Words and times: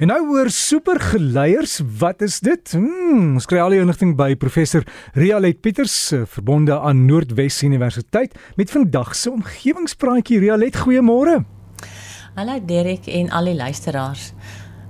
En 0.00 0.08
nou 0.08 0.30
oor 0.32 0.48
supergeleiers, 0.48 1.74
wat 2.00 2.22
is 2.24 2.38
dit? 2.40 2.70
Hmm, 2.72 3.34
ons 3.36 3.44
kry 3.44 3.58
al 3.60 3.74
die 3.74 3.82
inligting 3.82 4.14
by 4.16 4.30
professor 4.40 4.80
Rialet 5.12 5.58
Pieters, 5.60 5.96
eh, 6.16 6.22
verbonde 6.24 6.78
aan 6.78 7.02
Noordwes 7.04 7.58
Universiteit 7.66 8.32
met 8.56 8.72
vandag 8.72 9.12
se 9.14 9.28
omgewingspraatjie. 9.30 10.38
Rialet, 10.40 10.78
goeiemôre. 10.86 11.44
Hallo 12.34 12.56
Derek 12.64 13.12
en 13.12 13.28
al 13.28 13.52
die 13.52 13.54
luisteraars. 13.58 14.32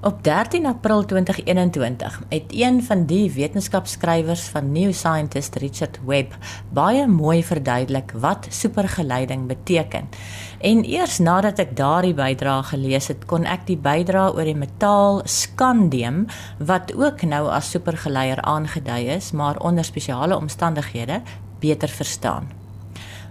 Op 0.03 0.25
13 0.25 0.67
April 0.67 1.05
2021 1.05 2.23
het 2.29 2.45
een 2.49 2.83
van 2.83 3.05
die 3.07 3.33
wetenskapskrywers 3.33 4.43
van 4.49 4.73
New 4.73 4.93
Scientist, 4.93 5.55
Richard 5.55 5.99
Webb, 6.05 6.37
baie 6.73 7.07
mooi 7.07 7.45
verduidelik 7.45 8.13
wat 8.17 8.47
supergeleiding 8.49 9.47
beteken. 9.47 10.09
En 10.61 10.85
eers 10.85 11.19
nadat 11.19 11.61
ek 11.61 11.77
daardie 11.77 12.15
bydrae 12.17 12.63
gelees 12.71 13.11
het, 13.13 13.27
kon 13.29 13.45
ek 13.45 13.67
die 13.69 13.77
bydrae 13.77 14.33
oor 14.33 14.49
die 14.49 14.57
metaal 14.57 15.21
skandium 15.29 16.25
wat 16.59 16.95
ook 16.97 17.21
nou 17.29 17.43
as 17.53 17.69
supergeleier 17.71 18.41
aangedui 18.41 19.05
is, 19.19 19.35
maar 19.37 19.61
onder 19.61 19.85
spesiale 19.85 20.37
omstandighede 20.37 21.21
beter 21.61 21.93
verstaan. 21.93 22.60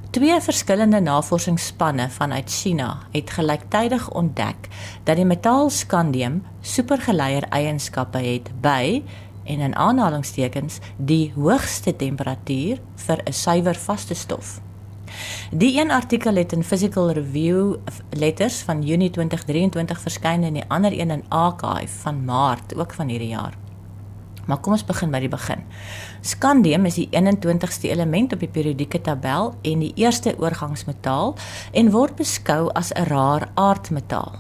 Twee 0.10 0.42
verskillende 0.42 1.00
navorsingsspanne 1.00 2.10
vanuit 2.10 2.50
China 2.50 2.98
het 3.12 3.30
gelyktydig 3.30 4.08
ontdek 4.12 4.68
dat 5.04 5.16
die 5.16 5.26
metaal 5.26 5.70
skandium 5.70 6.40
supergeleier 6.66 7.46
eienskappe 7.54 8.18
het 8.18 8.50
by 8.62 9.04
en 9.44 9.62
in 9.68 9.76
aanhalingstekens 9.76 10.80
die 10.98 11.30
hoogste 11.36 11.94
temperatuur 11.96 12.82
vir 13.06 13.22
'n 13.22 13.34
suiwer 13.34 13.76
vaste 13.76 14.16
stof. 14.16 14.62
Die 15.52 15.82
een 15.82 15.92
artikel 15.92 16.36
het 16.36 16.52
in 16.52 16.64
Physical 16.64 17.12
Review 17.12 17.76
Letters 18.10 18.62
van 18.62 18.82
Junie 18.82 19.10
2023 19.10 20.02
verskyn 20.02 20.44
en 20.44 20.54
die 20.54 20.68
ander 20.68 21.00
een 21.00 21.12
in 21.12 21.26
Archive 21.28 22.00
van 22.02 22.26
Maart 22.26 22.76
ook 22.76 22.94
van 22.94 23.08
hierdie 23.08 23.28
jaar. 23.28 23.69
Maar 24.50 24.58
kom 24.66 24.74
ons 24.74 24.86
begin 24.86 25.12
by 25.14 25.22
die 25.22 25.30
begin. 25.30 25.62
Skandium 26.26 26.88
is 26.90 26.98
die 26.98 27.08
21ste 27.14 27.92
element 27.94 28.34
op 28.34 28.42
die 28.42 28.50
periodieke 28.50 29.02
tabel 29.06 29.54
en 29.62 29.86
die 29.86 29.94
eerste 30.02 30.34
oorgangsmetaal 30.42 31.36
en 31.78 31.92
word 31.94 32.18
beskou 32.18 32.70
as 32.74 32.92
'n 32.92 33.06
raar 33.14 33.50
aardmetaal. 33.54 34.40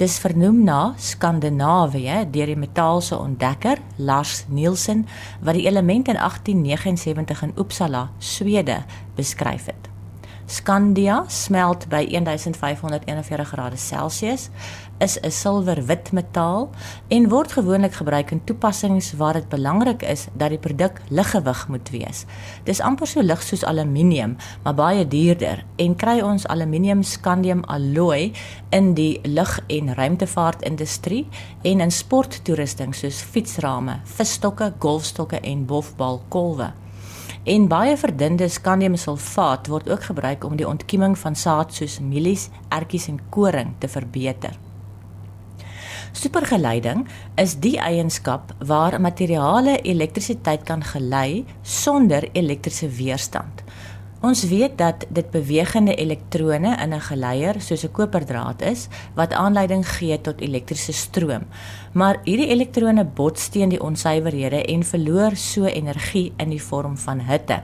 Dis 0.00 0.18
vernoem 0.18 0.64
na 0.64 0.94
Skandinawië 0.96 2.30
deur 2.32 2.46
die 2.46 2.56
metaalse 2.56 3.18
ontdekker 3.18 3.78
Lars 3.96 4.44
Nielsen 4.48 5.06
wat 5.44 5.54
die 5.54 5.66
element 5.66 6.08
in 6.08 6.16
1879 6.16 7.42
in 7.42 7.52
Uppsala, 7.56 8.10
Swede, 8.18 8.82
beskryf 9.14 9.66
het. 9.66 9.91
Scandia 10.46 11.24
smelt 11.28 11.88
by 11.88 12.06
1541 12.10 13.44
grade 13.44 13.76
Celsius, 13.76 14.50
is 15.02 15.18
'n 15.20 15.30
silwerwit 15.30 16.12
metaal 16.12 16.70
en 17.08 17.28
word 17.28 17.52
gewoonlik 17.52 17.92
gebruik 17.92 18.30
in 18.30 18.44
toepassings 18.44 19.12
waar 19.12 19.32
dit 19.32 19.48
belangrik 19.48 20.02
is 20.02 20.26
dat 20.32 20.48
die 20.48 20.58
produk 20.58 21.00
liggewig 21.08 21.68
moet 21.68 21.90
wees. 21.90 22.24
Dis 22.64 22.80
amper 22.80 23.06
so 23.06 23.22
lig 23.22 23.42
soos 23.42 23.64
aluminium, 23.64 24.36
maar 24.62 24.74
baie 24.74 25.08
duurder 25.08 25.64
en 25.76 25.96
kry 25.96 26.20
ons 26.20 26.46
aluminium 26.46 27.02
scandium 27.02 27.64
alloy 27.64 28.32
in 28.70 28.94
die 28.94 29.20
lug- 29.22 29.60
en 29.66 29.94
ruimtevaartindustrie 29.94 31.28
en 31.62 31.80
in 31.80 31.90
sporttoerusting 31.90 32.94
soos 32.94 33.22
fietsrame, 33.22 34.00
visstokke, 34.04 34.72
golfstokke 34.78 35.40
en 35.40 35.66
bofbalkolwe. 35.66 36.81
En 37.42 37.64
baie 37.66 37.96
verdunde 37.98 38.46
skandiumsulfaat 38.48 39.66
word 39.66 39.88
ook 39.90 40.04
gebruik 40.06 40.44
om 40.46 40.52
die 40.56 40.66
ontkieming 40.68 41.16
van 41.18 41.34
saad 41.34 41.72
soos 41.74 41.96
mielies, 41.98 42.44
ertjies 42.70 43.08
en 43.10 43.18
koring 43.34 43.72
te 43.82 43.88
verbeter. 43.90 44.54
Supergeleiding 46.12 47.02
is 47.40 47.56
die 47.58 47.80
eienskap 47.82 48.52
waar 48.62 49.00
materiale 49.00 49.80
elektrisiteit 49.80 50.62
kan 50.68 50.84
gelei 50.86 51.44
sonder 51.62 52.28
elektriese 52.32 52.88
weerstand. 52.88 53.61
Ons 54.22 54.44
weet 54.46 54.76
dat 54.78 55.02
dit 55.10 55.30
bewegende 55.34 55.94
elektrone 55.98 56.76
in 56.82 56.94
'n 56.94 57.00
geleier 57.00 57.60
soos 57.60 57.82
'n 57.84 57.90
koperdraad 57.90 58.62
is 58.62 58.88
wat 59.14 59.32
aanleiding 59.32 59.88
gee 59.88 60.20
tot 60.20 60.40
elektriese 60.40 60.92
stroom. 60.92 61.42
Maar 61.92 62.20
hierdie 62.24 62.48
elektrone 62.48 63.04
bots 63.04 63.48
teen 63.48 63.68
die 63.68 63.82
onsuiverhede 63.82 64.64
en 64.64 64.84
verloor 64.84 65.36
so 65.36 65.64
energie 65.64 66.32
in 66.36 66.48
die 66.50 66.62
vorm 66.62 66.96
van 66.96 67.20
hitte. 67.20 67.62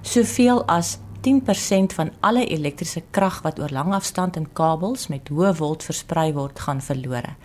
Soveel 0.00 0.64
as 0.64 0.98
10% 1.20 1.92
van 1.92 2.10
alle 2.20 2.46
elektriese 2.46 3.02
krag 3.10 3.42
wat 3.42 3.58
oor 3.60 3.70
lang 3.70 3.92
afstand 3.94 4.36
in 4.36 4.52
kabels 4.52 5.06
met 5.06 5.28
hoë 5.28 5.54
volt 5.54 5.82
versprei 5.82 6.32
word, 6.32 6.58
gaan 6.58 6.80
verlore. 6.80 7.36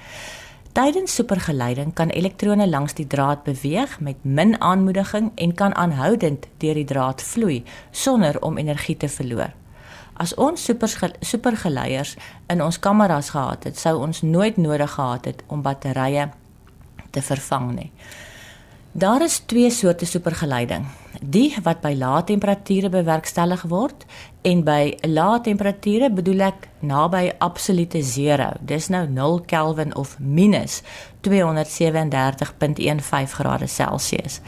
Tydens 0.77 1.15
supergeleiding 1.15 1.93
kan 1.97 2.11
elektrone 2.13 2.67
langs 2.69 2.93
die 2.93 3.07
draad 3.09 3.39
beweeg 3.43 3.95
met 3.99 4.17
min 4.21 4.61
aanmoediging 4.61 5.31
en 5.35 5.53
kan 5.53 5.73
aanhoudend 5.75 6.45
deur 6.61 6.77
die 6.77 6.85
draad 6.85 7.21
vloei 7.25 7.63
sonder 7.91 8.37
om 8.45 8.59
energie 8.61 8.97
te 8.97 9.09
verloor. 9.09 9.55
As 10.13 10.35
ons 10.35 10.67
supergeleiers 11.19 12.13
in 12.53 12.61
ons 12.61 12.77
kameras 12.79 13.31
gehad 13.33 13.65
het, 13.65 13.79
sou 13.79 13.95
ons 14.05 14.21
nooit 14.21 14.57
nodig 14.57 14.93
gehad 14.93 15.25
het 15.25 15.41
om 15.47 15.65
batterye 15.65 16.29
te 17.09 17.25
vervang 17.25 17.71
nie. 17.79 17.91
Daar 18.97 19.21
is 19.21 19.43
twee 19.45 19.69
soorte 19.69 20.05
supergeleiding. 20.05 20.85
Die 21.21 21.53
wat 21.61 21.83
by 21.83 21.91
lae 21.93 22.23
temperature 22.25 22.89
bewerkstellig 22.89 23.61
word 23.69 24.07
en 24.41 24.63
by 24.65 24.97
lae 25.05 25.37
temperature 25.45 26.09
bedoel 26.09 26.41
ek 26.47 26.65
naby 26.81 27.29
absolute 27.37 28.01
zero. 28.01 28.57
Dis 28.65 28.89
nou 28.89 29.05
0 29.05 29.45
Kelvin 29.45 29.93
of 29.93 30.17
minus 30.17 30.81
237.15 31.29 33.37
grade 33.37 33.69
Celsius. 33.69 34.41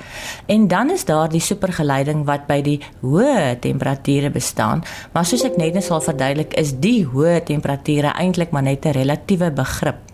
En 0.50 0.66
dan 0.68 0.90
is 0.98 1.06
daar 1.06 1.30
die 1.30 1.46
supergeleiding 1.46 2.26
wat 2.26 2.50
by 2.50 2.62
die 2.66 2.82
hoë 3.06 3.54
temperature 3.62 4.34
bestaan, 4.34 4.82
maar 5.14 5.30
soos 5.30 5.46
ek 5.46 5.62
net 5.62 5.78
net 5.78 5.86
sal 5.86 6.02
verduidelik, 6.02 6.58
is 6.58 6.74
die 6.82 7.06
hoë 7.06 7.46
temperature 7.46 8.18
eintlik 8.18 8.50
maar 8.50 8.66
net 8.66 8.86
'n 8.86 8.98
relatiewe 8.98 9.54
begrip. 9.54 10.10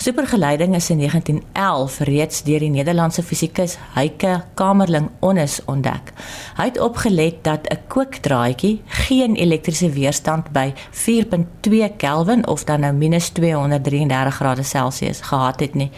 Supergeleiding 0.00 0.74
is 0.74 0.90
in 0.90 0.98
1911 0.98 1.98
reeds 1.98 2.42
deur 2.46 2.62
die 2.62 2.70
Nederlandse 2.70 3.22
fisikus 3.26 3.72
Heike 3.96 4.44
Kamerling 4.54 5.08
Onnes 5.26 5.56
ontdek. 5.66 6.12
Hy 6.54 6.68
het 6.68 6.78
opgelet 6.78 7.40
dat 7.42 7.66
'n 7.66 7.82
kookdraadjie 7.90 8.80
geen 8.86 9.34
elektriese 9.34 9.90
weerstand 9.90 10.52
by 10.52 10.72
4.2 10.90 11.90
Kelvin 11.96 12.46
of 12.46 12.64
dan 12.64 12.80
nou 12.80 12.94
-233 12.94 14.34
grade 14.34 14.62
Celsius 14.62 15.20
gehad 15.20 15.60
het 15.60 15.74
nie. 15.74 15.90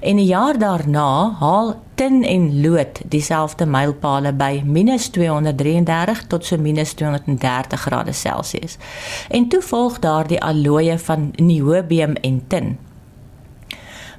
En 0.00 0.16
'n 0.16 0.24
jaar 0.24 0.58
daarna 0.58 1.36
haal 1.40 1.82
tin 1.94 2.24
en 2.24 2.60
lood 2.60 3.00
dieselfde 3.08 3.66
mylpale 3.66 4.32
by 4.32 4.62
-233 4.64 6.26
tot 6.26 6.44
so 6.44 6.56
-230 6.56 7.80
grade 7.80 8.12
Celsius. 8.12 8.76
En 9.28 9.48
toe 9.48 9.62
volg 9.62 9.98
daar 9.98 10.26
die 10.26 10.42
alloye 10.42 10.98
van 10.98 11.32
niobium 11.36 12.12
en 12.12 12.44
tin. 12.46 12.78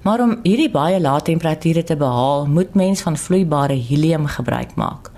Maar 0.01 0.19
om 0.19 0.39
hierdie 0.43 0.71
baie 0.71 0.99
lae 0.99 1.21
temperature 1.21 1.83
te 1.83 1.95
behaal, 1.95 2.45
moet 2.47 2.73
mens 2.73 3.01
van 3.01 3.17
vloeibare 3.17 3.75
helium 3.75 4.25
gebruik 4.25 4.75
maak. 4.75 5.11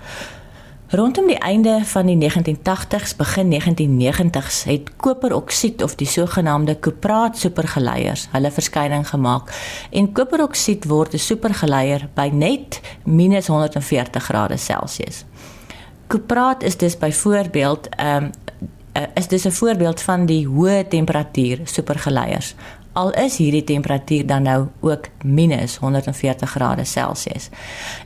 Rondom 0.92 1.26
die 1.26 1.38
einde 1.38 1.80
van 1.84 2.06
die 2.06 2.18
1980s, 2.20 3.14
begin 3.16 3.52
1990s 3.52 4.64
het 4.64 4.90
koperoksied 4.96 5.82
of 5.82 5.94
die 5.94 6.06
sogenaamde 6.06 6.74
kupraat 6.74 7.38
supergeleiers 7.38 8.26
hulle 8.34 8.50
verskyning 8.52 9.06
gemaak. 9.08 9.54
En 9.90 10.12
koperoksied 10.12 10.84
word 10.84 11.14
'n 11.14 11.18
supergeleier 11.18 12.08
by 12.14 12.28
net 12.32 12.80
-140 13.04 14.22
grade 14.22 14.56
Celsius. 14.56 15.24
Kupraat 16.06 16.62
is 16.62 16.76
dus 16.76 16.98
byvoorbeeld 16.98 17.88
ehm 17.88 18.24
um, 18.24 18.30
is 19.14 19.28
dis 19.28 19.44
'n 19.44 19.50
voorbeeld 19.50 20.00
van 20.00 20.26
die 20.26 20.46
hoë 20.46 20.88
temperatuur 20.88 21.60
supergeleiers 21.64 22.54
al 22.92 23.12
is 23.12 23.36
hierdie 23.36 23.64
temperatuur 23.64 24.26
dan 24.26 24.42
nou 24.42 24.66
ook 24.80 25.08
minus 25.24 25.76
140 25.76 26.50
grade 26.50 26.84
Celsius. 26.84 27.48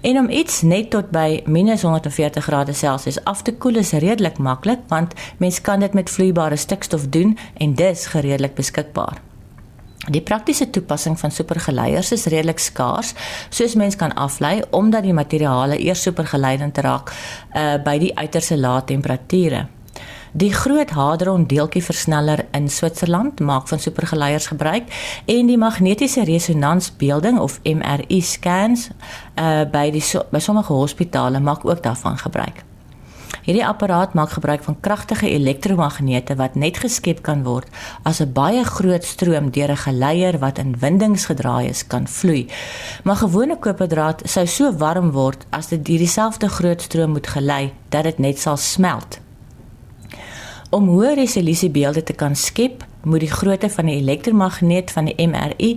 En 0.01 0.19
om 0.19 0.31
iets 0.31 0.63
net 0.63 0.91
tot 0.91 1.11
by 1.11 1.43
minus 1.47 1.83
140 1.83 2.45
grade 2.45 2.73
Celsius 2.73 3.25
af 3.25 3.43
te 3.43 3.55
koel 3.55 3.83
is 3.83 3.93
redelik 3.93 4.39
maklik 4.39 4.81
want 4.89 5.15
mens 5.39 5.61
kan 5.61 5.81
dit 5.81 5.93
met 5.93 6.11
vloeibare 6.11 6.57
stikstof 6.57 7.09
doen 7.09 7.39
en 7.55 7.75
dis 7.75 8.07
gereedelik 8.07 8.55
beskikbaar. 8.55 9.21
Die 10.07 10.23
praktiese 10.23 10.71
toepassing 10.71 11.19
van 11.19 11.33
supergeleiers 11.35 12.13
is 12.15 12.29
redelik 12.31 12.61
skaars, 12.63 13.15
soos 13.51 13.75
mens 13.75 13.97
kan 13.99 14.15
aflei 14.15 14.61
omdat 14.71 15.03
die 15.03 15.15
materiale 15.17 15.79
eers 15.83 16.03
supergeleidend 16.07 16.79
raak 16.79 17.11
uh, 17.11 17.75
by 17.83 17.99
die 17.99 18.13
uiterste 18.15 18.59
lae 18.61 18.85
temperature. 18.87 19.67
Die 20.37 20.53
groot 20.53 20.91
hadron 20.93 21.47
deeltjie 21.49 21.81
versneller 21.81 22.43
in 22.53 22.69
Switserland 22.69 23.39
maak 23.41 23.69
van 23.69 23.81
supergeleiers 23.81 24.51
gebruik 24.51 24.91
en 25.25 25.49
die 25.49 25.57
magnetiese 25.57 26.27
resonansbeelding 26.29 27.39
of 27.41 27.57
MRI 27.65 28.21
scans 28.21 28.91
uh 29.41 29.65
by 29.73 29.87
die 29.95 30.05
so, 30.05 30.27
by 30.29 30.43
sommige 30.45 30.77
hospitale 30.77 31.41
maak 31.41 31.65
ook 31.65 31.81
daarvan 31.83 32.21
gebruik. 32.21 32.61
Hierdie 33.49 33.65
apparaat 33.65 34.13
maak 34.13 34.37
gebruik 34.37 34.63
van 34.69 34.81
kragtige 34.81 35.31
elektromagnete 35.31 36.37
wat 36.37 36.55
net 36.55 36.85
geskep 36.85 37.25
kan 37.25 37.45
word 37.49 37.73
as 38.03 38.21
'n 38.21 38.33
baie 38.33 38.65
groot 38.65 39.05
stroom 39.05 39.51
deur 39.51 39.73
'n 39.73 39.85
geleier 39.89 40.39
wat 40.39 40.59
in 40.59 40.77
windings 40.79 41.25
gedraai 41.33 41.69
is 41.69 41.87
kan 41.87 42.07
vloei. 42.07 42.47
Maar 43.05 43.17
gewone 43.17 43.57
koperdraad 43.57 44.23
sou 44.29 44.47
so 44.47 44.73
warm 44.77 45.11
word 45.11 45.47
as 45.51 45.69
dit 45.69 45.85
deur 45.85 45.99
dieselfde 45.99 46.49
groot 46.49 46.83
stroom 46.83 47.11
moet 47.11 47.27
gelei 47.27 47.73
dat 47.89 48.03
dit 48.03 48.19
net 48.19 48.39
sal 48.39 48.57
smelt. 48.57 49.25
Om 50.77 50.91
hoë 50.93 51.15
resolusie 51.17 51.71
beelde 51.73 52.03
te 52.05 52.13
kan 52.13 52.35
skep, 52.37 52.83
moet 53.09 53.23
die 53.23 53.31
grootte 53.31 53.69
van 53.73 53.87
die 53.89 53.95
elektromagneet 53.97 54.91
van 54.93 55.07
die 55.09 55.15
MRI 55.31 55.69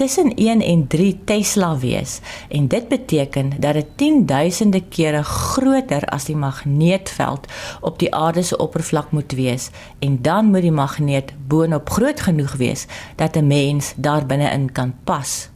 tussen 0.00 0.32
1 0.34 0.64
en 0.66 0.80
3 0.90 1.12
Tesla 1.28 1.68
wees 1.78 2.16
en 2.48 2.66
dit 2.72 2.88
beteken 2.90 3.52
dat 3.62 3.78
dit 3.78 3.92
10000de 4.02 4.80
kere 4.90 5.20
groter 5.22 6.08
as 6.10 6.26
die 6.26 6.36
magneetveld 6.36 7.46
op 7.80 8.00
die 8.02 8.10
aarde 8.14 8.42
se 8.42 8.58
oppervlak 8.58 9.12
moet 9.14 9.36
wees 9.38 9.68
en 9.98 10.18
dan 10.26 10.50
moet 10.50 10.66
die 10.66 10.74
magneet 10.74 11.30
boonop 11.46 11.90
groot 11.90 12.24
genoeg 12.26 12.56
wees 12.58 12.86
dat 13.14 13.36
'n 13.36 13.46
mens 13.46 13.92
daar 13.96 14.26
binne-in 14.26 14.72
kan 14.72 14.94
pas. 15.04 15.50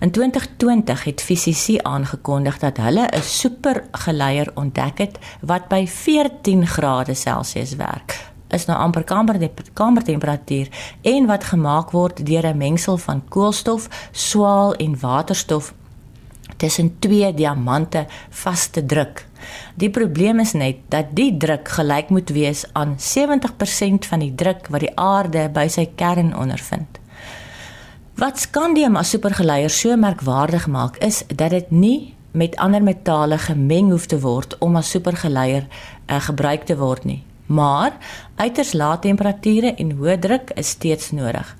In 0.00 0.10
2020 0.10 1.04
het 1.04 1.22
fisici 1.22 1.78
aangekondig 1.82 2.58
dat 2.58 2.76
hulle 2.76 3.08
'n 3.08 3.22
supergeleier 3.22 4.50
ontdek 4.54 4.98
het 4.98 5.18
wat 5.40 5.68
by 5.68 5.86
14 5.86 6.66
grade 6.66 7.14
Celsius 7.14 7.74
werk. 7.74 8.30
Is 8.48 8.64
nou 8.64 8.78
amper 8.78 9.04
kamer 9.04 9.50
kamertemperatuur 9.72 10.68
en 11.02 11.26
wat 11.26 11.44
gemaak 11.44 11.90
word 11.90 12.26
deur 12.26 12.46
'n 12.46 12.56
mengsel 12.56 12.96
van 12.96 13.22
koolstof, 13.28 13.88
swaal 14.10 14.74
en 14.74 15.00
waterstof 15.00 15.74
tussen 16.56 16.98
twee 16.98 17.34
diamante 17.34 18.06
vaste 18.30 18.86
druk. 18.86 19.26
Die 19.74 19.90
probleem 19.90 20.40
is 20.40 20.52
net 20.52 20.76
dat 20.88 21.04
die 21.10 21.36
druk 21.36 21.68
gelyk 21.68 22.08
moet 22.08 22.28
wees 22.28 22.64
aan 22.72 22.96
70% 22.98 24.06
van 24.06 24.18
die 24.18 24.34
druk 24.34 24.66
wat 24.68 24.80
die 24.80 24.96
aarde 24.98 25.48
by 25.48 25.68
sy 25.68 25.88
kern 25.94 26.36
ondervind. 26.36 26.98
Wat 28.16 28.38
skandium 28.40 28.94
as 28.96 29.10
supergeleier 29.12 29.68
so 29.68 29.92
merkwaardig 30.00 30.64
maak 30.72 30.94
is 31.04 31.18
dat 31.28 31.50
dit 31.52 31.70
nie 31.70 32.14
met 32.32 32.54
ander 32.56 32.80
metale 32.80 33.36
gemeng 33.36 33.90
hoef 33.92 34.06
te 34.08 34.16
word 34.22 34.54
om 34.64 34.78
as 34.80 34.88
supergeleier 34.94 35.66
uh, 35.66 36.16
gebruik 36.24 36.64
te 36.64 36.78
word 36.80 37.04
nie. 37.04 37.18
Maar 37.52 37.92
uiters 38.40 38.72
lae 38.72 38.96
temperature 39.04 39.74
en 39.76 39.92
hoë 39.98 40.16
druk 40.24 40.54
is 40.56 40.72
steeds 40.78 41.12
nodig. 41.12 41.50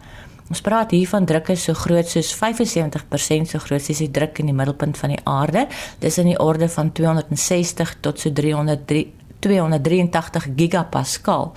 Ons 0.48 0.64
praat 0.64 0.96
hier 0.96 1.10
van 1.12 1.28
drukke 1.28 1.58
so 1.60 1.76
groot 1.76 2.08
soos 2.08 2.32
75% 2.40 3.52
so 3.52 3.60
groot 3.60 3.84
soos 3.84 4.00
die 4.00 4.08
druk 4.08 4.40
in 4.40 4.48
die 4.48 4.56
middelpunt 4.56 4.96
van 4.96 5.12
die 5.12 5.20
aarde. 5.28 5.66
Dis 6.00 6.16
in 6.24 6.32
die 6.32 6.40
orde 6.40 6.70
van 6.72 6.88
260 6.88 7.98
tot 8.00 8.24
so 8.24 8.32
303 8.32 9.04
283 9.44 10.48
gigapascal 10.56 11.52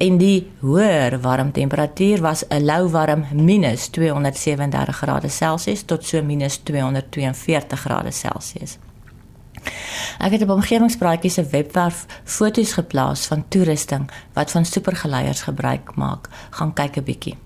en 0.00 0.16
die 0.16 0.50
hoër 0.64 1.18
warmtemperatuur 1.20 2.20
was 2.24 2.44
'n 2.48 2.64
lou 2.64 2.88
warm 2.88 3.24
minus 3.32 3.88
237 3.88 4.96
grade 4.96 5.28
Celsius 5.28 5.82
tot 5.82 6.04
so 6.04 6.22
minus 6.22 6.56
242 6.56 7.80
grade 7.80 8.10
Celsius. 8.10 8.78
Ek 10.18 10.32
het 10.32 10.42
op 10.42 10.48
omgewingspraatjies 10.48 11.34
se 11.34 11.44
webwerf 11.44 12.06
foto's 12.24 12.72
geplaas 12.72 13.26
van 13.26 13.44
toerusting 13.48 14.10
wat 14.32 14.50
van 14.50 14.64
supergeleiers 14.64 15.42
gebruik 15.42 15.94
maak. 15.94 16.28
Gaan 16.50 16.72
kyk 16.72 16.96
'n 16.96 17.04
bietjie. 17.04 17.36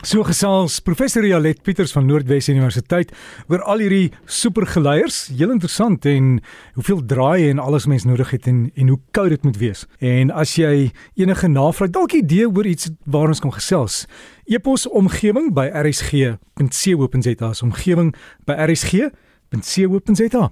So 0.00 0.22
gesels 0.24 0.78
professor 0.80 1.20
Jalet 1.28 1.58
Pieters 1.60 1.90
van 1.92 2.06
Noordwes 2.08 2.46
Universiteit 2.48 3.10
oor 3.52 3.60
al 3.68 3.82
hierdie 3.84 4.06
supergeleiers, 4.24 5.26
heel 5.28 5.52
interessant 5.52 6.06
en 6.08 6.38
hoeveel 6.78 7.02
draaie 7.04 7.50
en 7.52 7.60
alles 7.60 7.84
mens 7.90 8.06
nodig 8.08 8.30
het 8.32 8.48
en 8.48 8.62
en 8.80 8.88
hoe 8.94 8.98
koud 9.12 9.28
dit 9.34 9.44
moet 9.44 9.58
wees. 9.60 9.84
En 10.00 10.32
as 10.32 10.54
jy 10.56 10.88
enige 11.20 11.50
navraag 11.52 11.92
dalk 11.92 12.16
idee 12.16 12.48
oor 12.48 12.64
iets 12.66 12.88
waar 13.04 13.28
ons 13.28 13.44
kan 13.44 13.52
gesels, 13.52 14.06
epos 14.48 14.88
omgewing 14.88 15.52
by 15.52 15.68
rsg.co.za, 15.68 17.52
omgewing 17.60 18.14
by 18.48 18.56
rsg.co.za. 18.70 20.50